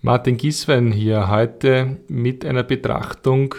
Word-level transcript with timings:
Martin 0.00 0.36
Giswein 0.36 0.92
hier 0.92 1.28
heute 1.28 1.96
mit 2.06 2.44
einer 2.44 2.62
Betrachtung 2.62 3.56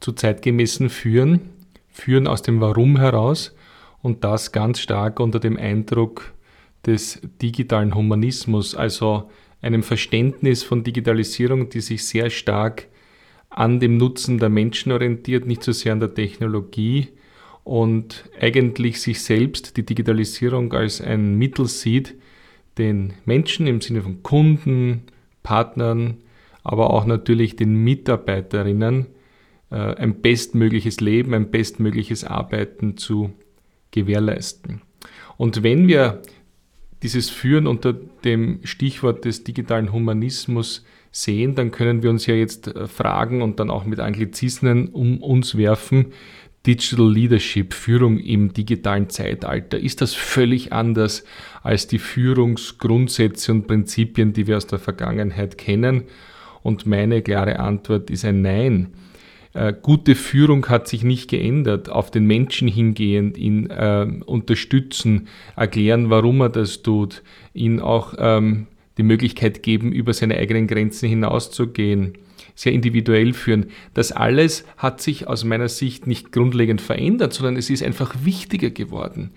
zu 0.00 0.12
zeitgemäßen 0.12 0.88
Führen, 0.88 1.50
Führen 1.90 2.26
aus 2.26 2.40
dem 2.40 2.62
Warum 2.62 2.96
heraus 2.96 3.54
und 4.00 4.24
das 4.24 4.50
ganz 4.50 4.80
stark 4.80 5.20
unter 5.20 5.40
dem 5.40 5.58
Eindruck 5.58 6.32
des 6.86 7.20
digitalen 7.42 7.94
Humanismus, 7.94 8.74
also 8.74 9.30
einem 9.60 9.82
Verständnis 9.82 10.62
von 10.62 10.84
Digitalisierung, 10.84 11.68
die 11.68 11.82
sich 11.82 12.06
sehr 12.06 12.30
stark 12.30 12.88
an 13.50 13.78
dem 13.78 13.98
Nutzen 13.98 14.38
der 14.38 14.48
Menschen 14.48 14.90
orientiert, 14.90 15.46
nicht 15.46 15.62
so 15.62 15.72
sehr 15.72 15.92
an 15.92 16.00
der 16.00 16.14
Technologie 16.14 17.08
und 17.62 18.24
eigentlich 18.40 19.02
sich 19.02 19.22
selbst 19.22 19.76
die 19.76 19.84
Digitalisierung 19.84 20.72
als 20.72 21.02
ein 21.02 21.34
Mittel 21.34 21.66
sieht, 21.66 22.14
den 22.78 23.12
Menschen 23.26 23.66
im 23.66 23.82
Sinne 23.82 24.00
von 24.00 24.22
Kunden, 24.22 25.02
Partnern, 25.44 26.16
aber 26.64 26.90
auch 26.90 27.04
natürlich 27.04 27.54
den 27.54 27.84
Mitarbeiterinnen 27.84 29.06
äh, 29.70 29.76
ein 29.76 30.20
bestmögliches 30.20 31.00
Leben, 31.00 31.34
ein 31.34 31.52
bestmögliches 31.52 32.24
Arbeiten 32.24 32.96
zu 32.96 33.32
gewährleisten. 33.92 34.82
Und 35.36 35.62
wenn 35.62 35.86
wir 35.86 36.22
dieses 37.04 37.30
Führen 37.30 37.66
unter 37.66 37.92
dem 37.92 38.60
Stichwort 38.64 39.24
des 39.24 39.44
digitalen 39.44 39.92
Humanismus 39.92 40.84
sehen, 41.12 41.54
dann 41.54 41.70
können 41.70 42.02
wir 42.02 42.10
uns 42.10 42.26
ja 42.26 42.34
jetzt 42.34 42.66
äh, 42.66 42.88
fragen 42.88 43.42
und 43.42 43.60
dann 43.60 43.70
auch 43.70 43.84
mit 43.84 44.00
Anglizismen 44.00 44.88
um 44.88 45.22
uns 45.22 45.56
werfen, 45.56 46.06
Digital 46.66 47.12
Leadership, 47.12 47.74
Führung 47.74 48.18
im 48.18 48.54
digitalen 48.54 49.10
Zeitalter, 49.10 49.78
ist 49.78 50.00
das 50.00 50.14
völlig 50.14 50.72
anders 50.72 51.24
als 51.62 51.86
die 51.86 51.98
Führungsgrundsätze 51.98 53.52
und 53.52 53.66
Prinzipien, 53.66 54.32
die 54.32 54.46
wir 54.46 54.56
aus 54.56 54.66
der 54.66 54.78
Vergangenheit 54.78 55.58
kennen? 55.58 56.04
Und 56.62 56.86
meine 56.86 57.20
klare 57.20 57.58
Antwort 57.58 58.08
ist 58.08 58.24
ein 58.24 58.40
Nein. 58.40 58.94
Äh, 59.52 59.74
gute 59.82 60.14
Führung 60.14 60.66
hat 60.70 60.88
sich 60.88 61.04
nicht 61.04 61.28
geändert, 61.28 61.90
auf 61.90 62.10
den 62.10 62.24
Menschen 62.24 62.66
hingehend, 62.66 63.36
ihn 63.36 63.68
äh, 63.68 64.06
unterstützen, 64.24 65.28
erklären, 65.56 66.08
warum 66.08 66.40
er 66.40 66.48
das 66.48 66.82
tut, 66.82 67.22
ihn 67.52 67.78
auch 67.78 68.14
ähm, 68.16 68.68
die 68.96 69.02
Möglichkeit 69.02 69.62
geben, 69.62 69.92
über 69.92 70.14
seine 70.14 70.38
eigenen 70.38 70.66
Grenzen 70.66 71.10
hinauszugehen 71.10 72.14
sehr 72.54 72.72
individuell 72.72 73.32
führen. 73.32 73.66
Das 73.94 74.12
alles 74.12 74.64
hat 74.76 75.00
sich 75.00 75.26
aus 75.26 75.44
meiner 75.44 75.68
Sicht 75.68 76.06
nicht 76.06 76.32
grundlegend 76.32 76.80
verändert, 76.80 77.32
sondern 77.32 77.56
es 77.56 77.70
ist 77.70 77.82
einfach 77.82 78.14
wichtiger 78.24 78.70
geworden. 78.70 79.30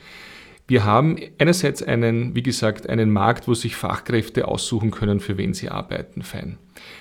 Wir 0.67 0.83
haben 0.83 1.17
einerseits 1.39 1.81
einen, 1.81 2.35
wie 2.35 2.43
gesagt, 2.43 2.89
einen 2.89 3.11
Markt, 3.11 3.47
wo 3.47 3.53
sich 3.53 3.75
Fachkräfte 3.75 4.47
aussuchen 4.47 4.91
können, 4.91 5.21
für 5.21 5.37
wen 5.37 5.53
sie 5.53 5.69
arbeiten, 5.69 6.23
fein. 6.23 6.57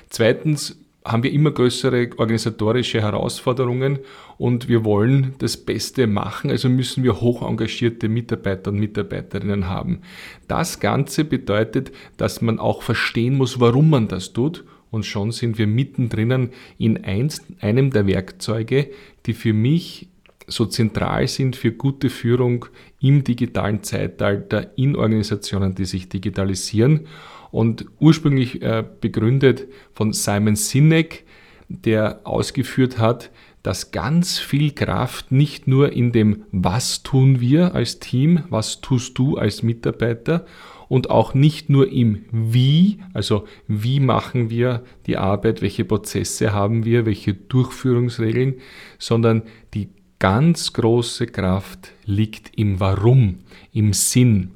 Zweitens 0.08 0.78
haben 1.04 1.22
wir 1.22 1.32
immer 1.32 1.50
größere 1.50 2.10
organisatorische 2.16 3.00
Herausforderungen 3.00 4.00
und 4.38 4.68
wir 4.68 4.84
wollen 4.84 5.34
das 5.38 5.56
Beste 5.56 6.06
machen, 6.06 6.50
also 6.50 6.68
müssen 6.68 7.04
wir 7.04 7.20
hoch 7.20 7.48
engagierte 7.48 8.08
Mitarbeiter 8.08 8.70
und 8.70 8.78
Mitarbeiterinnen 8.78 9.68
haben. 9.68 10.00
Das 10.48 10.80
Ganze 10.80 11.24
bedeutet, 11.24 11.92
dass 12.16 12.42
man 12.42 12.58
auch 12.58 12.82
verstehen 12.82 13.36
muss, 13.36 13.60
warum 13.60 13.90
man 13.90 14.08
das 14.08 14.32
tut 14.32 14.64
und 14.90 15.04
schon 15.04 15.32
sind 15.32 15.58
wir 15.58 15.66
mittendrin 15.66 16.50
in 16.78 17.04
eins, 17.04 17.44
einem 17.60 17.90
der 17.90 18.06
Werkzeuge, 18.06 18.90
die 19.26 19.32
für 19.32 19.52
mich 19.52 20.08
so 20.46 20.66
zentral 20.66 21.26
sind 21.26 21.56
für 21.56 21.72
gute 21.72 22.08
Führung 22.08 22.66
im 23.00 23.24
digitalen 23.24 23.82
Zeitalter 23.82 24.76
in 24.76 24.96
Organisationen, 24.96 25.74
die 25.74 25.84
sich 25.84 26.08
digitalisieren. 26.08 27.06
Und 27.50 27.86
ursprünglich 27.98 28.62
äh, 28.62 28.84
begründet 29.00 29.66
von 29.92 30.12
Simon 30.12 30.56
Sinek, 30.56 31.24
der 31.68 32.20
ausgeführt 32.24 32.98
hat, 32.98 33.30
dass 33.62 33.90
ganz 33.90 34.38
viel 34.38 34.70
Kraft 34.72 35.32
nicht 35.32 35.66
nur 35.66 35.92
in 35.92 36.12
dem 36.12 36.44
Was 36.52 37.02
tun 37.02 37.40
wir 37.40 37.74
als 37.74 37.98
Team, 37.98 38.44
was 38.48 38.80
tust 38.80 39.18
du 39.18 39.36
als 39.36 39.64
Mitarbeiter 39.64 40.46
und 40.88 41.10
auch 41.10 41.34
nicht 41.34 41.68
nur 41.68 41.90
im 41.90 42.24
Wie, 42.30 42.98
also 43.12 43.44
wie 43.66 44.00
machen 44.00 44.50
wir 44.50 44.84
die 45.06 45.16
Arbeit, 45.16 45.62
welche 45.62 45.84
Prozesse 45.84 46.52
haben 46.52 46.84
wir, 46.84 47.06
welche 47.06 47.34
Durchführungsregeln, 47.34 48.54
sondern 48.98 49.42
die 49.74 49.88
ganz 50.18 50.72
große 50.72 51.26
Kraft 51.26 51.92
liegt 52.04 52.56
im 52.56 52.80
Warum, 52.80 53.40
im 53.72 53.92
Sinn. 53.92 54.52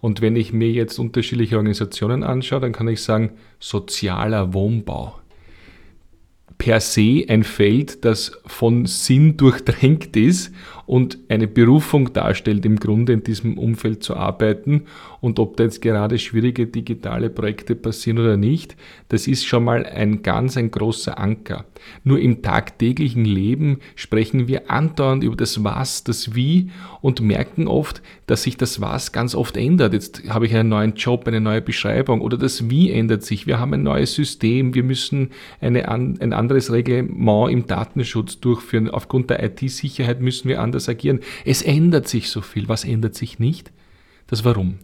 Und 0.00 0.20
wenn 0.20 0.36
ich 0.36 0.52
mir 0.52 0.70
jetzt 0.70 0.98
unterschiedliche 0.98 1.56
Organisationen 1.56 2.22
anschaue, 2.22 2.60
dann 2.60 2.72
kann 2.72 2.88
ich 2.88 3.02
sagen, 3.02 3.32
sozialer 3.58 4.54
Wohnbau 4.54 5.18
per 6.58 6.80
se 6.80 7.24
ein 7.28 7.44
Feld, 7.44 8.04
das 8.04 8.32
von 8.44 8.84
Sinn 8.84 9.36
durchdrängt 9.36 10.16
ist 10.16 10.52
und 10.86 11.18
eine 11.28 11.46
Berufung 11.46 12.12
darstellt, 12.12 12.66
im 12.66 12.76
Grunde 12.78 13.12
in 13.12 13.22
diesem 13.22 13.56
Umfeld 13.56 14.02
zu 14.02 14.16
arbeiten. 14.16 14.82
Und 15.20 15.38
ob 15.38 15.56
da 15.56 15.64
jetzt 15.64 15.82
gerade 15.82 16.18
schwierige 16.18 16.66
digitale 16.66 17.28
Projekte 17.28 17.74
passieren 17.74 18.18
oder 18.18 18.36
nicht, 18.36 18.76
das 19.08 19.26
ist 19.26 19.44
schon 19.44 19.64
mal 19.64 19.84
ein 19.84 20.22
ganz 20.22 20.56
ein 20.56 20.70
großer 20.70 21.18
Anker. 21.18 21.66
Nur 22.04 22.20
im 22.20 22.42
tagtäglichen 22.42 23.24
Leben 23.24 23.78
sprechen 23.94 24.48
wir 24.48 24.70
andauernd 24.70 25.22
über 25.22 25.36
das 25.36 25.62
Was, 25.62 26.04
das 26.04 26.34
Wie 26.34 26.70
und 27.00 27.20
merken 27.20 27.68
oft, 27.68 28.02
dass 28.26 28.44
sich 28.44 28.56
das 28.56 28.80
Was 28.80 29.12
ganz 29.12 29.34
oft 29.34 29.56
ändert. 29.56 29.92
Jetzt 29.92 30.22
habe 30.28 30.46
ich 30.46 30.54
einen 30.54 30.68
neuen 30.68 30.94
Job, 30.94 31.26
eine 31.26 31.40
neue 31.40 31.60
Beschreibung 31.60 32.20
oder 32.20 32.38
das 32.38 32.70
Wie 32.70 32.90
ändert 32.90 33.24
sich. 33.24 33.46
Wir 33.46 33.58
haben 33.58 33.74
ein 33.74 33.82
neues 33.82 34.14
System, 34.14 34.74
wir 34.74 34.82
müssen 34.82 35.30
eine, 35.60 35.88
ein 35.88 36.32
anderes 36.32 36.72
Reglement 36.72 37.50
im 37.50 37.66
Datenschutz 37.66 38.40
durchführen. 38.40 38.88
Aufgrund 38.88 39.30
der 39.30 39.42
IT-Sicherheit 39.42 40.20
müssen 40.20 40.48
wir 40.48 40.60
anders 40.60 40.78
anders 40.78 40.88
agieren. 40.88 41.20
Es 41.44 41.62
ändert 41.62 42.08
sich 42.08 42.30
so 42.30 42.40
viel. 42.40 42.68
Was 42.68 42.84
ändert 42.84 43.14
sich 43.14 43.38
nicht? 43.38 43.72
Das 44.28 44.44
Warum. 44.44 44.78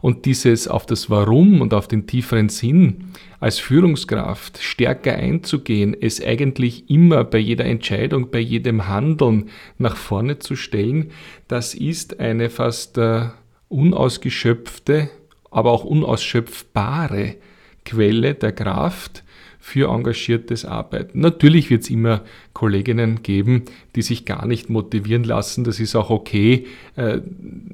Und 0.00 0.24
dieses 0.26 0.68
auf 0.68 0.86
das 0.86 1.10
Warum 1.10 1.60
und 1.60 1.74
auf 1.74 1.88
den 1.88 2.06
tieferen 2.06 2.48
Sinn 2.48 3.12
als 3.40 3.58
Führungskraft 3.58 4.58
stärker 4.62 5.14
einzugehen, 5.14 5.96
es 6.00 6.24
eigentlich 6.24 6.88
immer 6.88 7.24
bei 7.24 7.38
jeder 7.38 7.64
Entscheidung, 7.64 8.30
bei 8.30 8.38
jedem 8.38 8.88
Handeln 8.88 9.50
nach 9.78 9.96
vorne 9.96 10.38
zu 10.38 10.54
stellen, 10.54 11.10
das 11.48 11.74
ist 11.74 12.20
eine 12.20 12.50
fast 12.50 12.98
äh, 12.98 13.26
unausgeschöpfte, 13.68 15.10
aber 15.50 15.72
auch 15.72 15.84
unausschöpfbare 15.84 17.36
Quelle 17.84 18.34
der 18.34 18.52
Kraft, 18.52 19.22
für 19.62 19.90
engagiertes 19.90 20.64
Arbeiten. 20.64 21.20
Natürlich 21.20 21.70
wird 21.70 21.84
es 21.84 21.90
immer 21.90 22.22
Kolleginnen 22.52 23.22
geben, 23.22 23.62
die 23.94 24.02
sich 24.02 24.24
gar 24.24 24.44
nicht 24.44 24.68
motivieren 24.68 25.22
lassen. 25.22 25.62
Das 25.62 25.78
ist 25.78 25.94
auch 25.94 26.10
okay. 26.10 26.66
Äh, 26.96 27.20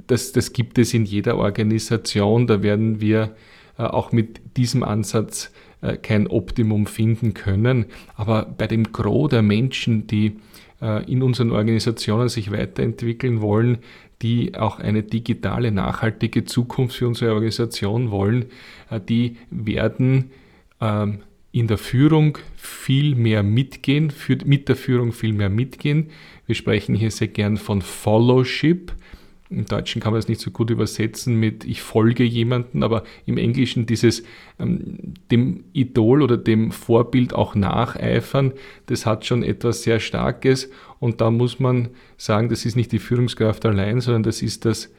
das, 0.07 0.33
das 0.33 0.53
gibt 0.53 0.77
es 0.77 0.93
in 0.93 1.07
jeder 1.07 1.39
Organisation. 1.39 2.47
Da 2.47 2.63
werden 2.63 3.01
wir 3.01 3.35
äh, 3.79 3.85
auch 3.85 4.13
mit 4.13 4.39
diesem 4.59 4.83
Ansatz 4.83 5.51
äh, 5.81 5.97
kein 5.97 6.27
Optimum 6.27 6.85
finden 6.85 7.33
können. 7.33 7.87
Aber 8.17 8.45
bei 8.45 8.67
dem 8.67 8.93
Gros 8.93 9.31
der 9.31 9.41
Menschen, 9.41 10.07
die 10.07 10.37
in 10.81 11.23
unseren 11.23 11.51
Organisationen 11.51 12.29
sich 12.29 12.53
weiterentwickeln 12.53 13.41
wollen, 13.41 13.79
die 14.23 14.55
auch 14.55 14.79
eine 14.79 15.03
digitale, 15.03 15.73
nachhaltige 15.73 16.45
Zukunft 16.45 16.97
für 16.97 17.09
unsere 17.09 17.33
Organisation 17.33 18.11
wollen, 18.11 18.47
die 19.09 19.37
werden 19.51 20.31
ähm, 20.81 21.21
in 21.53 21.67
der 21.67 21.79
Führung 21.79 22.39
viel 22.57 23.15
mehr 23.15 23.43
mitgehen, 23.43 24.13
mit 24.45 24.69
der 24.69 24.77
Führung 24.77 25.13
viel 25.13 25.33
mehr 25.33 25.49
mitgehen. 25.49 26.11
Wir 26.47 26.55
sprechen 26.55 26.95
hier 26.95 27.11
sehr 27.11 27.29
gern 27.29 27.57
von 27.57 27.83
Followship. 27.83 28.93
Im 29.51 29.65
Deutschen 29.65 30.03
kann 30.03 30.13
man 30.13 30.19
das 30.19 30.29
nicht 30.29 30.41
so 30.41 30.51
gut 30.51 30.69
übersetzen 30.71 31.35
mit 31.37 31.65
ich 31.65 31.81
folge 31.81 32.23
jemanden, 32.23 32.83
aber 32.83 33.05
im 33.25 33.39
Englischen 33.39 33.87
dieses 33.87 34.23
ähm, 34.59 35.15
dem 35.31 35.65
Idol 35.73 36.23
oder 36.23 36.37
dem 36.37 36.71
Vorbild 36.71 37.33
auch 37.33 37.55
nacheifern, 37.55 38.53
das 38.87 39.07
hat 39.07 39.25
schon 39.25 39.43
etwas 39.43 39.83
sehr 39.83 40.01
Starkes 40.01 40.71
und 41.01 41.21
da 41.21 41.31
muss 41.31 41.61
man 41.61 41.89
sagen, 42.17 42.49
das 42.49 42.67
ist 42.67 42.77
nicht 42.77 42.93
die 42.93 42.99
Führungskraft 42.99 43.65
allein, 43.65 44.01
sondern 44.01 44.23
das 44.23 44.43
ist 44.43 44.65
das 44.65 44.91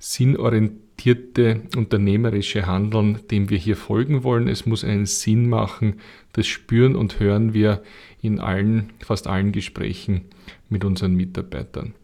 sinnorientierte 0.00 1.62
unternehmerische 1.76 2.66
Handeln, 2.66 3.20
dem 3.30 3.50
wir 3.50 3.58
hier 3.58 3.76
folgen 3.76 4.24
wollen. 4.24 4.48
Es 4.48 4.66
muss 4.66 4.82
einen 4.82 5.06
Sinn 5.06 5.48
machen. 5.48 6.00
Das 6.32 6.46
spüren 6.46 6.96
und 6.96 7.20
hören 7.20 7.52
wir 7.52 7.82
in 8.22 8.40
allen, 8.40 8.90
fast 9.00 9.26
allen 9.26 9.52
Gesprächen 9.52 10.22
mit 10.68 10.84
unseren 10.84 11.14
Mitarbeitern. 11.14 11.94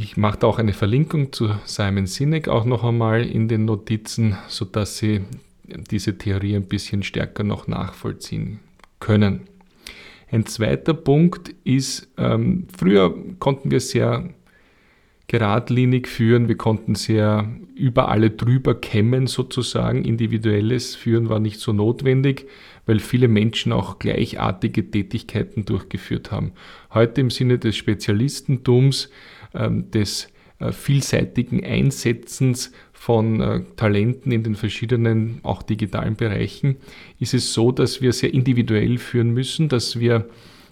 Ich 0.00 0.16
mache 0.16 0.46
auch 0.46 0.60
eine 0.60 0.74
Verlinkung 0.74 1.32
zu 1.32 1.50
Simon 1.64 2.06
Sinek 2.06 2.46
auch 2.46 2.64
noch 2.64 2.84
einmal 2.84 3.26
in 3.26 3.48
den 3.48 3.64
Notizen, 3.64 4.38
sodass 4.46 4.96
Sie 4.98 5.22
diese 5.90 6.16
Theorie 6.16 6.54
ein 6.54 6.68
bisschen 6.68 7.02
stärker 7.02 7.42
noch 7.42 7.66
nachvollziehen 7.66 8.60
können. 9.00 9.40
Ein 10.30 10.46
zweiter 10.46 10.94
Punkt 10.94 11.52
ist, 11.64 12.06
ähm, 12.16 12.68
früher 12.78 13.12
konnten 13.40 13.72
wir 13.72 13.80
sehr 13.80 14.30
geradlinig 15.26 16.06
führen. 16.06 16.46
Wir 16.46 16.56
konnten 16.56 16.94
sehr 16.94 17.48
über 17.74 18.08
alle 18.08 18.30
drüber 18.30 18.76
kämmen 18.76 19.26
sozusagen. 19.26 20.04
Individuelles 20.04 20.94
Führen 20.94 21.28
war 21.28 21.40
nicht 21.40 21.58
so 21.58 21.72
notwendig, 21.72 22.46
weil 22.88 23.00
viele 23.00 23.28
Menschen 23.28 23.70
auch 23.70 23.98
gleichartige 23.98 24.90
Tätigkeiten 24.90 25.66
durchgeführt 25.66 26.32
haben. 26.32 26.52
Heute 26.92 27.20
im 27.20 27.30
Sinne 27.30 27.58
des 27.58 27.76
Spezialistentums, 27.76 29.10
ähm, 29.54 29.90
des 29.90 30.28
äh, 30.58 30.72
vielseitigen 30.72 31.62
Einsetzens 31.62 32.72
von 32.94 33.42
äh, 33.42 33.60
Talenten 33.76 34.32
in 34.32 34.42
den 34.42 34.54
verschiedenen, 34.54 35.40
auch 35.42 35.62
digitalen 35.62 36.16
Bereichen, 36.16 36.76
ist 37.20 37.34
es 37.34 37.52
so, 37.52 37.72
dass 37.72 38.00
wir 38.00 38.14
sehr 38.14 38.32
individuell 38.32 38.96
führen 38.96 39.34
müssen, 39.34 39.68
dass 39.68 40.00
wir 40.00 40.26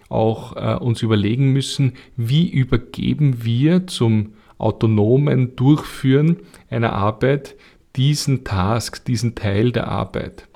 auch 0.09 0.55
äh, 0.55 0.75
uns 0.83 1.03
überlegen 1.03 1.53
müssen, 1.53 1.93
wie 2.15 2.49
übergeben 2.49 3.45
wir 3.45 3.85
zum 3.85 4.33
autonomen 4.57 5.55
Durchführen 5.55 6.37
einer 6.71 6.93
Arbeit 6.93 7.55
diesen 7.95 8.43
Task, 8.43 9.05
diesen 9.05 9.35
Teil 9.35 9.71
der 9.71 9.87
Arbeit. 9.87 10.46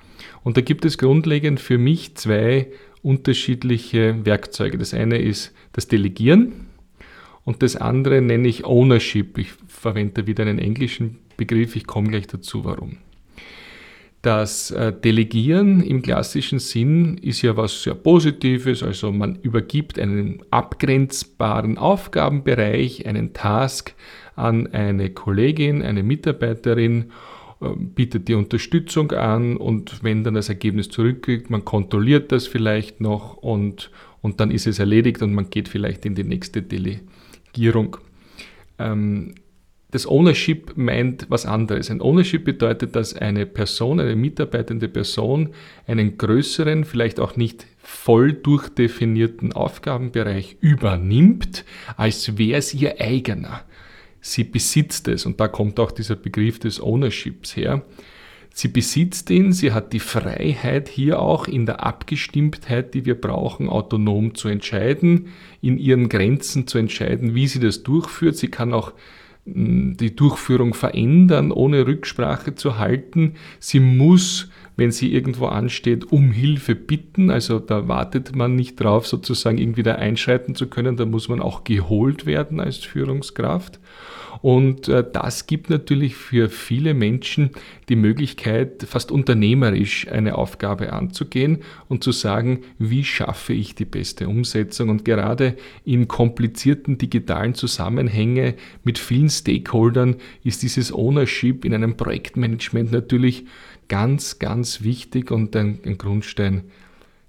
Und 0.44 0.58
da 0.58 0.62
gibt 0.62 0.86
es 0.86 0.98
grundlegend 0.98 1.60
für 1.60 1.78
mich 1.78 2.16
zwei 2.16 2.72
unterschiedliche 3.02 4.26
Werkzeuge. 4.26 4.78
Das 4.78 4.94
eine 4.94 5.18
ist 5.18 5.54
das 5.74 5.88
Delegieren 5.88 6.68
und 7.44 7.64
das 7.64 7.76
andere 7.76 8.22
nenne 8.22 8.48
ich 8.48 8.66
Ownership. 8.66 9.38
Ich 9.38 9.54
verwende 9.68 10.28
wieder 10.28 10.44
einen 10.44 10.60
englischen 10.60 11.20
Begriff, 11.38 11.76
ich 11.76 11.88
komme 11.88 12.10
gleich 12.10 12.28
dazu, 12.28 12.64
warum. 12.66 12.98
Das 14.22 14.70
äh, 14.70 14.94
Delegieren 14.94 15.82
im 15.82 16.04
klassischen 16.04 16.60
Sinn 16.60 17.18
ist 17.18 17.42
ja 17.42 17.58
was 17.58 17.82
sehr 17.82 17.96
Positives, 17.96 18.84
also 18.84 19.12
man 19.12 19.40
übergibt 19.42 19.98
einen 19.98 20.44
abgrenzbaren 20.52 21.80
Aufgabenbereich, 21.80 23.08
einen 23.08 23.34
Task 23.34 23.96
an 24.36 24.68
eine 24.68 25.10
Kollegin, 25.10 25.82
eine 25.82 26.04
Mitarbeiterin, 26.04 27.12
bietet 27.62 28.28
die 28.28 28.34
Unterstützung 28.34 29.12
an 29.12 29.58
und 29.58 30.04
wenn 30.04 30.24
dann 30.24 30.34
das 30.34 30.50
Ergebnis 30.50 30.90
zurückkriegt, 30.90 31.50
man 31.50 31.64
kontrolliert 31.64 32.32
das 32.32 32.48
vielleicht 32.48 33.02
noch 33.02 33.38
und, 33.38 33.92
und 34.22 34.40
dann 34.40 34.52
ist 34.52 34.68
es 34.68 34.80
erledigt 34.80 35.22
und 35.22 35.34
man 35.34 35.50
geht 35.50 35.70
vielleicht 35.70 36.06
in 36.06 36.16
die 36.16 36.24
nächste 36.24 36.64
Delegierung. 36.64 37.98
Ähm, 38.80 39.36
das 39.92 40.08
Ownership 40.08 40.78
meint 40.78 41.26
was 41.30 41.46
anderes. 41.46 41.92
Ein 41.92 42.02
Ownership 42.02 42.46
bedeutet, 42.46 42.96
dass 42.96 43.14
eine 43.14 43.46
Person, 43.46 44.00
eine 44.00 44.16
mitarbeitende 44.16 44.88
Person 44.88 45.50
einen 45.86 46.18
größeren, 46.18 46.86
vielleicht 46.86 47.20
auch 47.20 47.36
nicht 47.36 47.68
voll 47.78 48.32
durchdefinierten 48.32 49.52
Aufgabenbereich 49.52 50.58
übernimmt, 50.62 51.66
als 51.98 52.38
wäre 52.38 52.60
es 52.60 52.74
ihr 52.74 53.02
eigener. 53.02 53.66
Sie 54.22 54.44
besitzt 54.44 55.08
es 55.08 55.26
und 55.26 55.40
da 55.40 55.48
kommt 55.48 55.80
auch 55.80 55.92
dieser 55.92 56.16
Begriff 56.16 56.60
des 56.60 56.82
Ownerships 56.82 57.56
her. 57.56 57.84
Sie 58.54 58.68
besitzt 58.68 59.30
ihn, 59.30 59.54
sie 59.54 59.72
hat 59.72 59.94
die 59.94 60.00
Freiheit 60.00 60.90
hier 60.90 61.22
auch 61.22 61.48
in 61.48 61.66
der 61.66 61.84
Abgestimmtheit, 61.86 62.94
die 62.94 63.06
wir 63.06 63.20
brauchen, 63.20 63.70
autonom 63.70 64.36
zu 64.36 64.50
entscheiden, 64.50 65.28
in 65.62 65.78
ihren 65.78 66.10
Grenzen 66.10 66.68
zu 66.68 66.78
entscheiden, 66.78 67.34
wie 67.34 67.48
sie 67.48 67.62
das 67.62 67.84
durchführt. 67.84 68.36
Sie 68.36 68.50
kann 68.50 68.74
auch 68.74 68.92
die 69.46 70.16
Durchführung 70.16 70.74
verändern, 70.74 71.52
ohne 71.52 71.88
Rücksprache 71.88 72.54
zu 72.54 72.78
halten. 72.78 73.36
Sie 73.60 73.80
muss, 73.80 74.50
wenn 74.78 74.92
sie 74.92 75.14
irgendwo 75.14 75.48
ansteht, 75.48 76.12
um 76.12 76.32
Hilfe 76.32 76.76
bitten. 76.76 77.30
Also 77.30 77.60
da 77.60 77.88
wartet 77.88 78.36
man 78.36 78.56
nicht 78.56 78.80
drauf, 78.80 79.08
sozusagen 79.08 79.58
irgendwie 79.58 79.84
da 79.84 79.96
einschreiten 79.96 80.56
zu 80.56 80.68
können. 80.68 80.98
Da 80.98 81.06
muss 81.06 81.30
man 81.30 81.42
auch 81.42 81.64
geholt 81.64 82.26
werden 82.26 82.60
als 82.60 82.78
Führungskraft. 82.78 83.80
Und 84.42 84.88
äh, 84.88 85.06
das 85.10 85.46
gibt 85.46 85.70
natürlich 85.70 86.16
für 86.16 86.50
viele 86.50 86.94
Menschen 86.94 87.52
die 87.90 87.96
Möglichkeit, 87.96 88.84
fast 88.88 89.12
unternehmerisch 89.12 90.08
eine 90.08 90.36
Aufgabe 90.36 90.94
anzugehen 90.94 91.60
und 91.90 92.04
zu 92.04 92.12
sagen, 92.12 92.62
wie 92.80 93.04
schaffe 93.04 93.54
ich 93.54 93.76
die 93.76 93.86
beste 93.86 94.28
Umsetzung. 94.28 94.90
Und 94.90 95.06
gerade 95.06 95.56
in 95.86 96.08
komplizierten 96.08 96.98
digitalen 96.98 97.54
Zusammenhängen 97.54 98.56
mit 98.84 98.98
vielen 98.98 99.30
Stakeholdern 99.30 100.16
ist 100.44 100.64
dieses 100.64 100.92
Ownership 100.92 101.64
in 101.64 101.74
einem 101.74 101.96
Projektmanagement 101.96 102.92
natürlich 102.92 103.46
ganz, 103.92 104.40
ganz 104.40 104.84
wichtig 104.84 105.32
und 105.32 105.54
ein, 105.54 105.80
ein 105.86 105.98
Grundstein 105.98 106.64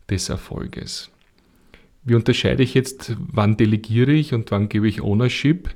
des 0.09 0.29
Erfolges. 0.29 1.11
Wie 2.05 2.15
unterscheide 2.15 2.63
ich 2.63 2.73
jetzt, 2.75 3.17
wann 3.19 3.57
delegiere 3.57 4.13
ich 4.13 4.33
und 4.33 4.53
wann 4.53 4.69
gebe 4.69 4.87
ich 4.87 5.01
Ownership? 5.01 5.71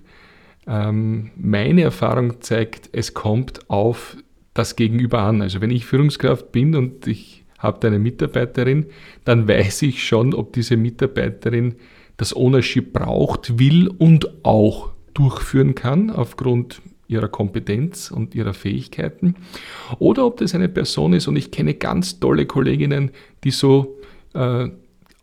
Ähm, 0.68 1.32
meine 1.34 1.82
Erfahrung 1.82 2.40
zeigt, 2.40 2.88
es 2.92 3.14
kommt 3.14 3.68
auf 3.68 4.16
das 4.54 4.76
Gegenüber 4.76 5.22
an. 5.22 5.42
Also 5.42 5.60
wenn 5.60 5.72
ich 5.72 5.86
Führungskraft 5.86 6.52
bin 6.52 6.76
und 6.76 7.08
ich 7.08 7.44
habe 7.58 7.84
eine 7.88 7.98
Mitarbeiterin, 7.98 8.86
dann 9.24 9.48
weiß 9.48 9.82
ich 9.82 10.06
schon, 10.06 10.34
ob 10.34 10.52
diese 10.52 10.76
Mitarbeiterin 10.76 11.74
das 12.16 12.32
Ownership 12.32 12.92
braucht, 12.92 13.58
will 13.58 13.88
und 13.88 14.44
auch 14.44 14.92
durchführen 15.14 15.74
kann 15.74 16.10
aufgrund 16.10 16.80
ihrer 17.08 17.28
Kompetenz 17.28 18.10
und 18.10 18.34
ihrer 18.34 18.54
Fähigkeiten. 18.54 19.36
Oder 19.98 20.26
ob 20.26 20.38
das 20.38 20.54
eine 20.54 20.68
Person 20.68 21.12
ist, 21.12 21.28
und 21.28 21.36
ich 21.36 21.50
kenne 21.50 21.74
ganz 21.74 22.20
tolle 22.20 22.46
Kolleginnen, 22.46 23.10
die 23.44 23.50
so 23.50 23.98
äh, 24.34 24.68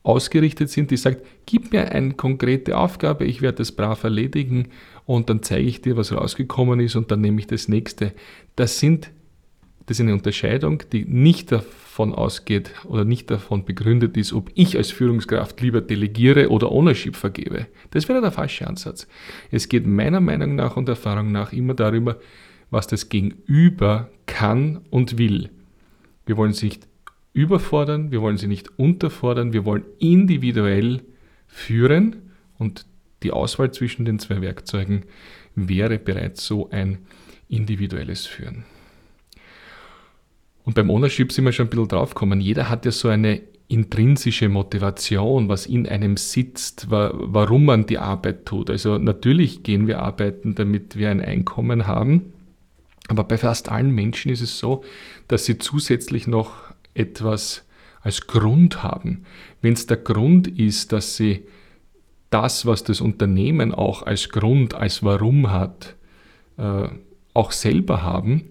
ausgerichtet 0.04 0.70
sind, 0.70 0.92
die 0.92 0.98
sagt, 0.98 1.26
gib 1.46 1.72
mir 1.72 1.92
eine 1.92 2.14
konkrete 2.14 2.78
Aufgabe, 2.78 3.26
ich 3.26 3.42
werde 3.42 3.60
das 3.60 3.72
brav 3.72 4.04
erledigen 4.04 4.70
und 5.06 5.30
dann 5.30 5.44
zeige 5.44 5.68
ich 5.68 5.82
dir, 5.82 5.98
was 5.98 6.14
rausgekommen 6.14 6.80
ist 6.80 6.96
und 6.96 7.12
dann 7.12 7.22
nehme 7.22 7.40
ich 7.40 7.48
das 7.48 7.68
nächste. 7.68 8.14
Das 8.56 8.80
sind 8.80 9.12
das 9.86 9.98
ist 9.98 10.02
eine 10.02 10.14
Unterscheidung, 10.14 10.84
die 10.92 11.06
nicht 11.06 11.52
davon 11.52 12.14
ausgeht 12.14 12.72
oder 12.86 13.04
nicht 13.04 13.30
davon 13.30 13.66
begründet 13.66 14.16
ist, 14.16 14.34
ob 14.34 14.50
ich 14.56 14.78
als 14.78 14.92
Führungskraft 14.92 15.60
lieber 15.62 15.82
delegiere 15.82 16.50
oder 16.50 16.72
Ownership 16.72 17.16
vergebe. 17.16 17.68
Das 17.92 18.08
wäre 18.08 18.22
der 18.22 18.32
falsche 18.32 18.66
Ansatz. 18.66 19.08
Es 19.52 19.68
geht 19.68 19.86
meiner 19.86 20.22
Meinung 20.22 20.56
nach 20.56 20.78
und 20.78 20.88
Erfahrung 20.88 21.32
nach 21.32 21.52
immer 21.52 21.74
darüber, 21.74 22.20
was 22.72 22.88
das 22.88 23.10
Gegenüber 23.10 24.10
kann 24.26 24.82
und 24.90 25.18
will. 25.18 25.50
Wir 26.26 26.38
wollen 26.38 26.54
sie 26.54 26.68
nicht 26.68 26.88
überfordern, 27.34 28.12
wir 28.12 28.22
wollen 28.22 28.38
sie 28.38 28.48
nicht 28.48 28.80
unterfordern, 28.80 29.54
wir 29.54 29.66
wollen 29.66 29.84
individuell 30.00 31.02
führen 31.48 32.32
und 32.58 32.86
die 33.24 33.32
Auswahl 33.32 33.72
zwischen 33.72 34.06
den 34.06 34.20
zwei 34.20 34.42
Werkzeugen 34.42 35.06
wäre 35.56 36.00
bereits 36.00 36.46
so 36.46 36.70
ein 36.70 37.00
individuelles 37.50 38.26
Führen. 38.26 38.66
Und 40.66 40.76
beim 40.76 40.90
Ownership 40.90 41.32
sind 41.32 41.46
wir 41.46 41.52
schon 41.52 41.68
ein 41.68 41.70
bisschen 41.70 41.88
draufgekommen. 41.90 42.42
Jeder 42.42 42.70
hat 42.70 42.86
ja 42.86 42.92
so 42.92 43.10
eine 43.10 43.42
intrinsische 43.68 44.50
Motivation, 44.50 45.50
was 45.50 45.66
in 45.66 45.88
einem 45.88 46.18
sitzt, 46.18 46.90
warum 46.90 47.66
man 47.66 47.86
die 47.86 47.98
Arbeit 47.98 48.46
tut. 48.46 48.70
Also 48.70 48.98
natürlich 48.98 49.64
gehen 49.64 49.88
wir 49.88 50.00
arbeiten, 50.00 50.56
damit 50.56 50.96
wir 50.96 51.10
ein 51.10 51.22
Einkommen 51.22 51.88
haben. 51.88 52.34
Aber 53.08 53.24
bei 53.24 53.38
fast 53.38 53.70
allen 53.70 53.92
Menschen 53.92 54.32
ist 54.32 54.42
es 54.42 54.60
so, 54.60 54.84
dass 55.28 55.46
sie 55.46 55.58
zusätzlich 55.58 56.28
noch 56.28 56.54
etwas 56.94 57.66
als 58.02 58.28
Grund 58.28 58.84
haben. 58.84 59.26
Wenn 59.62 59.74
es 59.74 59.88
der 59.88 59.98
Grund 59.98 60.48
ist, 60.48 60.92
dass 60.92 61.18
sie 61.18 61.46
das, 62.30 62.66
was 62.66 62.84
das 62.84 63.02
Unternehmen 63.02 63.74
auch 63.74 64.04
als 64.04 64.30
Grund, 64.30 64.74
als 64.74 65.04
Warum 65.04 65.52
hat, 65.52 65.96
äh, 66.58 66.88
auch 67.34 67.52
selber 67.52 68.04
haben, 68.04 68.46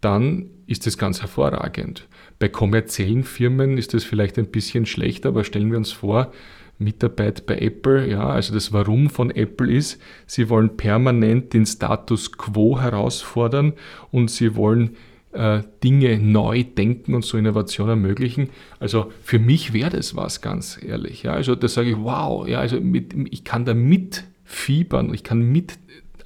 dann 0.00 0.50
ist 0.68 0.86
das 0.86 0.98
ganz 0.98 1.22
hervorragend. 1.22 2.06
Bei 2.38 2.48
kommerziellen 2.48 3.24
Firmen 3.24 3.78
ist 3.78 3.94
das 3.94 4.04
vielleicht 4.04 4.38
ein 4.38 4.48
bisschen 4.48 4.86
schlechter, 4.86 5.30
aber 5.30 5.42
stellen 5.42 5.70
wir 5.70 5.78
uns 5.78 5.90
vor, 5.90 6.30
Mitarbeit 6.78 7.46
bei 7.46 7.58
Apple, 7.58 8.08
ja, 8.08 8.28
also 8.28 8.54
das 8.54 8.72
Warum 8.72 9.10
von 9.10 9.30
Apple 9.30 9.72
ist, 9.72 10.00
sie 10.26 10.48
wollen 10.48 10.76
permanent 10.76 11.52
den 11.52 11.66
Status 11.66 12.32
quo 12.32 12.80
herausfordern 12.80 13.72
und 14.12 14.30
sie 14.30 14.54
wollen 14.54 14.96
äh, 15.32 15.62
Dinge 15.82 16.18
neu 16.18 16.62
denken 16.62 17.14
und 17.14 17.24
so 17.24 17.36
Innovation 17.36 17.88
ermöglichen. 17.88 18.50
Also 18.78 19.10
für 19.22 19.38
mich 19.38 19.72
wäre 19.72 19.90
das 19.90 20.14
was, 20.14 20.40
ganz 20.40 20.78
ehrlich. 20.80 21.24
Ja, 21.24 21.32
also 21.32 21.54
da 21.54 21.66
sage 21.66 21.90
ich, 21.90 21.96
wow, 21.96 22.46
ja, 22.46 22.60
also 22.60 22.80
mit, 22.80 23.12
ich 23.30 23.42
kann 23.42 23.64
da 23.64 23.74
mitfiebern, 23.74 25.12
ich 25.12 25.24
kann 25.24 25.40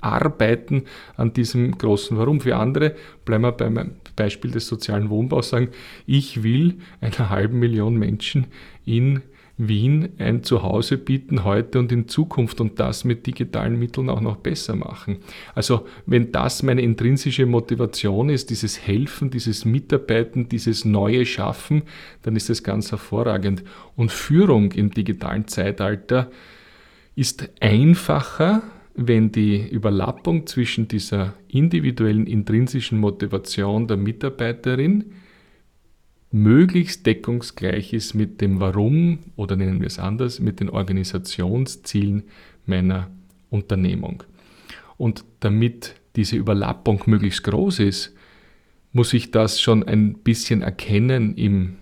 mitarbeiten 0.02 0.82
an 1.16 1.32
diesem 1.32 1.76
großen 1.76 2.16
Warum. 2.16 2.40
Für 2.40 2.56
andere, 2.56 2.94
bleiben 3.24 3.44
wir 3.44 3.52
beim 3.52 3.92
Beispiel 4.16 4.50
des 4.50 4.66
sozialen 4.66 5.10
Wohnbaus, 5.10 5.50
sagen, 5.50 5.68
ich 6.06 6.42
will 6.42 6.78
einer 7.00 7.30
halben 7.30 7.58
Million 7.58 7.96
Menschen 7.96 8.46
in 8.84 9.22
Wien 9.58 10.08
ein 10.18 10.42
Zuhause 10.42 10.96
bieten, 10.96 11.44
heute 11.44 11.78
und 11.78 11.92
in 11.92 12.08
Zukunft 12.08 12.60
und 12.60 12.80
das 12.80 13.04
mit 13.04 13.26
digitalen 13.26 13.78
Mitteln 13.78 14.08
auch 14.08 14.20
noch 14.20 14.36
besser 14.36 14.74
machen. 14.74 15.18
Also 15.54 15.86
wenn 16.06 16.32
das 16.32 16.62
meine 16.62 16.80
intrinsische 16.80 17.46
Motivation 17.46 18.30
ist, 18.30 18.50
dieses 18.50 18.84
Helfen, 18.86 19.30
dieses 19.30 19.64
Mitarbeiten, 19.64 20.48
dieses 20.48 20.84
neue 20.84 21.26
Schaffen, 21.26 21.82
dann 22.22 22.34
ist 22.34 22.48
das 22.48 22.62
ganz 22.62 22.90
hervorragend. 22.90 23.62
Und 23.94 24.10
Führung 24.10 24.72
im 24.72 24.90
digitalen 24.90 25.46
Zeitalter 25.46 26.30
ist 27.14 27.50
einfacher, 27.60 28.62
wenn 28.94 29.32
die 29.32 29.68
Überlappung 29.68 30.46
zwischen 30.46 30.88
dieser 30.88 31.34
individuellen 31.48 32.26
intrinsischen 32.26 32.98
Motivation 32.98 33.86
der 33.86 33.96
Mitarbeiterin 33.96 35.12
möglichst 36.30 37.06
deckungsgleich 37.06 37.92
ist 37.92 38.14
mit 38.14 38.40
dem 38.40 38.60
Warum 38.60 39.18
oder 39.36 39.56
nennen 39.56 39.80
wir 39.80 39.86
es 39.86 39.98
anders, 39.98 40.40
mit 40.40 40.60
den 40.60 40.70
Organisationszielen 40.70 42.24
meiner 42.66 43.10
Unternehmung. 43.50 44.24
Und 44.96 45.24
damit 45.40 45.94
diese 46.16 46.36
Überlappung 46.36 47.02
möglichst 47.06 47.44
groß 47.44 47.80
ist, 47.80 48.14
muss 48.92 49.12
ich 49.14 49.30
das 49.30 49.60
schon 49.60 49.82
ein 49.82 50.14
bisschen 50.14 50.62
erkennen 50.62 51.34
im 51.36 51.76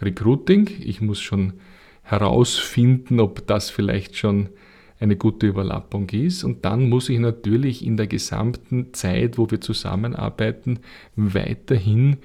Recruiting. 0.00 0.70
Ich 0.80 1.00
muss 1.00 1.20
schon 1.20 1.54
herausfinden, 2.02 3.20
ob 3.20 3.46
das 3.46 3.70
vielleicht 3.70 4.16
schon 4.16 4.50
eine 4.98 5.16
gute 5.16 5.46
Überlappung 5.46 6.08
ist. 6.10 6.44
Und 6.44 6.64
dann 6.64 6.88
muss 6.88 7.08
ich 7.08 7.18
natürlich 7.18 7.84
in 7.84 7.96
der 7.96 8.06
gesamten 8.06 8.92
Zeit, 8.94 9.38
wo 9.38 9.50
wir 9.50 9.60
zusammenarbeiten, 9.60 10.78
weiterhin 11.16 12.18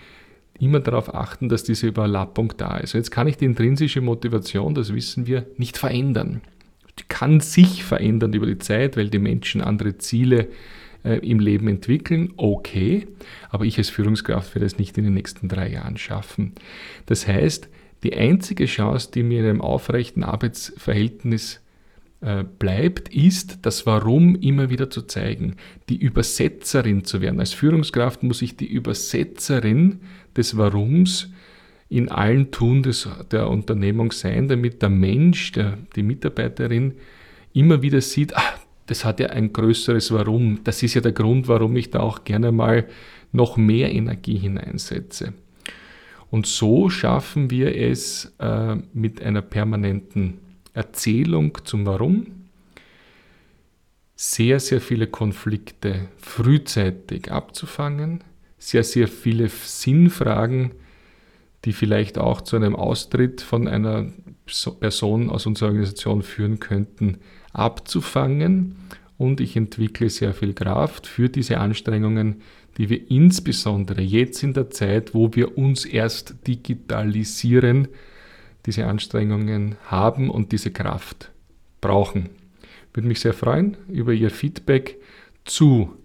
immer 0.60 0.80
darauf 0.80 1.14
achten, 1.14 1.50
dass 1.50 1.64
diese 1.64 1.88
Überlappung 1.88 2.54
da 2.58 2.78
ist. 2.78 2.94
Jetzt 2.94 3.12
kann 3.12 3.28
ich 3.28 3.38
die 3.38 3.46
intrinsische 3.46 4.02
Motivation, 4.02 4.76
das 4.76 4.94
wissen 4.94 5.26
wir, 5.28 5.48
nicht 5.58 5.78
verändern. 5.78 6.42
Die 7.00 7.04
kann 7.08 7.40
sich 7.40 7.84
verändern 7.84 8.34
über 8.34 8.46
die 8.46 8.60
Zeit, 8.60 8.96
weil 8.96 9.10
die 9.10 9.20
Menschen 9.20 9.62
andere 9.62 9.98
Ziele 9.98 10.50
äh, 11.04 11.18
im 11.28 11.40
Leben 11.40 11.68
entwickeln. 11.68 12.34
Okay, 12.38 13.08
aber 13.50 13.66
ich 13.66 13.78
als 13.78 13.90
Führungskraft 13.90 14.54
werde 14.54 14.66
es 14.66 14.78
nicht 14.78 14.98
in 14.98 15.04
den 15.04 15.14
nächsten 15.14 15.48
drei 15.48 15.70
Jahren 15.70 15.98
schaffen. 15.98 16.54
Das 17.08 17.28
heißt, 17.28 17.68
die 18.04 18.16
einzige 18.16 18.66
Chance, 18.66 19.10
die 19.14 19.24
mir 19.24 19.40
in 19.40 19.46
einem 19.46 19.62
aufrechten 19.62 20.24
Arbeitsverhältnis 20.24 21.62
bleibt, 22.60 23.10
ist, 23.10 23.60
das 23.64 23.88
Warum 23.88 24.36
immer 24.36 24.70
wieder 24.70 24.92
zu 24.92 25.02
zeigen, 25.02 25.56
die 25.90 25.98
Übersetzerin 25.98 27.04
zu 27.04 27.20
werden. 27.20 27.40
Als 27.40 27.54
Führungskraft 27.54 28.22
muss 28.22 28.44
ich 28.44 28.56
die 28.56 28.68
Übersetzerin 28.68 30.02
des 30.38 30.56
Warums 30.56 31.30
in 31.90 32.10
allen 32.10 32.52
Tun 32.52 32.84
des, 32.84 33.10
der 33.32 33.50
Unternehmung 33.50 34.12
sein, 34.12 34.48
damit 34.48 34.82
der 34.82 34.90
Mensch, 34.90 35.52
der, 35.52 35.78
die 35.96 36.04
Mitarbeiterin 36.04 36.94
immer 37.54 37.82
wieder 37.82 38.02
sieht, 38.02 38.38
ah, 38.38 38.54
das 38.86 39.04
hat 39.04 39.20
ja 39.20 39.28
ein 39.28 39.52
größeres 39.52 40.12
Warum. 40.12 40.60
Das 40.64 40.84
ist 40.84 40.94
ja 40.94 41.02
der 41.02 41.12
Grund, 41.12 41.48
warum 41.48 41.76
ich 41.76 41.90
da 41.90 42.00
auch 42.02 42.24
gerne 42.24 42.52
mal 42.52 42.88
noch 43.32 43.58
mehr 43.58 43.92
Energie 43.92 44.38
hineinsetze. 44.38 45.34
Und 46.30 46.46
so 46.46 46.90
schaffen 46.90 47.50
wir 47.50 47.76
es 47.76 48.34
äh, 48.40 48.76
mit 48.94 49.22
einer 49.22 49.42
permanenten 49.42 50.40
Erzählung 50.74 51.58
zum 51.64 51.86
Warum, 51.86 52.28
sehr, 54.16 54.60
sehr 54.60 54.82
viele 54.82 55.08
Konflikte 55.08 56.08
frühzeitig 56.18 57.32
abzufangen, 57.32 58.24
sehr, 58.60 58.84
sehr 58.84 59.08
viele 59.08 59.50
Sinnfragen, 59.50 60.72
die 61.66 61.74
vielleicht 61.74 62.18
auch 62.18 62.42
zu 62.42 62.56
einem 62.56 62.76
Austritt 62.76 63.42
von 63.42 63.68
einer 63.68 64.12
Person 64.80 65.30
aus 65.30 65.46
unserer 65.46 65.70
Organisation 65.70 66.22
führen 66.22 66.60
könnten, 66.60 67.18
abzufangen. 67.54 68.76
Und 69.18 69.40
ich 69.40 69.56
entwickle 69.56 70.10
sehr 70.10 70.34
viel 70.34 70.54
Kraft 70.54 71.06
für 71.06 71.30
diese 71.30 71.60
Anstrengungen, 71.60 72.42
die 72.78 72.90
wir 72.90 73.12
insbesondere 73.12 74.02
jetzt 74.02 74.42
in 74.44 74.54
der 74.54 74.70
Zeit, 74.70 75.14
wo 75.14 75.34
wir 75.34 75.58
uns 75.58 75.86
erst 75.86 76.48
digitalisieren, 76.48 77.88
diese 78.66 78.86
Anstrengungen 78.86 79.76
haben 79.86 80.30
und 80.30 80.52
diese 80.52 80.72
Kraft 80.72 81.32
brauchen. 81.80 82.30
Würde 82.94 83.08
mich 83.08 83.20
sehr 83.20 83.34
freuen 83.34 83.78
über 83.88 84.14
Ihr 84.14 84.30
Feedback 84.30 84.98
zu, 85.46 85.98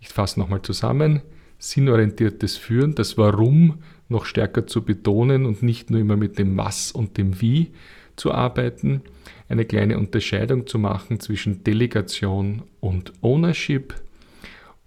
ich 0.00 0.08
fasse 0.08 0.38
nochmal 0.38 0.62
zusammen, 0.62 1.22
sinnorientiertes 1.58 2.56
Führen, 2.56 2.94
das 2.94 3.18
Warum 3.18 3.78
noch 4.08 4.24
stärker 4.24 4.66
zu 4.66 4.84
betonen 4.84 5.44
und 5.44 5.62
nicht 5.62 5.90
nur 5.90 6.00
immer 6.00 6.16
mit 6.16 6.38
dem 6.38 6.56
Was 6.56 6.92
und 6.92 7.18
dem 7.18 7.40
Wie 7.40 7.72
zu 8.16 8.32
arbeiten, 8.32 9.02
eine 9.48 9.64
kleine 9.64 9.98
Unterscheidung 9.98 10.66
zu 10.66 10.78
machen 10.78 11.20
zwischen 11.20 11.64
Delegation 11.64 12.62
und 12.80 13.12
Ownership 13.22 13.94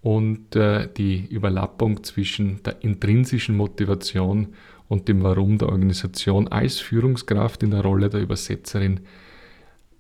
und 0.02 0.56
äh, 0.56 0.88
die 0.96 1.26
Überlappung 1.30 2.04
zwischen 2.04 2.62
der 2.64 2.84
intrinsischen 2.84 3.56
Motivation 3.56 4.50
und 4.92 5.08
dem 5.08 5.24
Warum 5.24 5.58
der 5.58 5.70
Organisation 5.70 6.50
als 6.50 6.82
Führungskraft 6.82 7.64
in 7.64 7.72
der 7.72 7.80
Rolle 7.80 8.10
der 8.10 8.20
Übersetzerin 8.20 9.00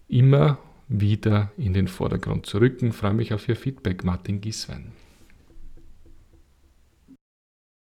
immer 0.09 0.57
wieder 0.89 1.53
in 1.55 1.71
den 1.73 1.87
Vordergrund 1.87 2.45
zu 2.45 2.57
rücken. 2.57 2.89
Ich 2.89 2.95
freue 2.95 3.13
mich 3.13 3.33
auf 3.33 3.47
Ihr 3.47 3.55
Feedback, 3.55 4.03
Martin 4.03 4.41
Gieswein. 4.41 4.91